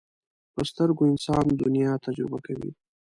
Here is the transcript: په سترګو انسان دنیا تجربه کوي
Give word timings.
په 0.53 0.61
سترګو 0.69 1.03
انسان 1.11 1.45
دنیا 1.61 1.91
تجربه 2.05 2.39
کوي 2.45 2.71